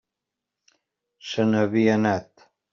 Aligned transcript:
Se 1.33 1.47
n'havia 1.53 2.01
anat. 2.01 2.51